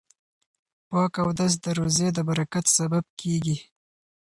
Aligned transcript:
پاک 0.89 1.13
اودس 1.23 1.53
د 1.65 1.65
روزۍ 1.77 2.09
د 2.13 2.19
برکت 2.29 2.65
سبب 2.77 3.03
کیږي. 3.19 3.57